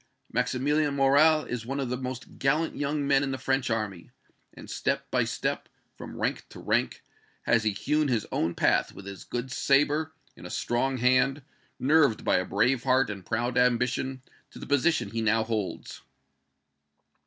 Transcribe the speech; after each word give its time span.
Maximilian 0.33 0.95
Morrel 0.95 1.43
is 1.45 1.63
one 1.63 1.79
of 1.79 1.89
the 1.89 1.95
most 1.97 2.39
gallant 2.39 2.75
young 2.75 3.05
men 3.07 3.21
in 3.21 3.29
the 3.29 3.37
French 3.37 3.69
army, 3.69 4.09
and 4.51 4.67
step 4.67 5.05
by 5.11 5.23
step, 5.23 5.69
from 5.95 6.19
rank 6.19 6.49
to 6.49 6.57
rank, 6.59 7.03
has 7.43 7.63
he 7.65 7.69
hewn 7.71 8.07
his 8.07 8.25
own 8.31 8.55
path 8.55 8.93
with 8.93 9.05
his 9.05 9.23
good 9.23 9.51
sabre, 9.51 10.11
in 10.35 10.43
a 10.43 10.49
strong 10.49 10.97
hand, 10.97 11.43
nerved 11.79 12.25
by 12.25 12.37
a 12.37 12.45
brave 12.45 12.81
heart 12.81 13.11
and 13.11 13.27
proud 13.27 13.59
ambition, 13.59 14.23
to 14.49 14.57
the 14.57 14.65
position 14.65 15.11
he 15.11 15.21
now 15.21 15.43
holds." 15.43 16.01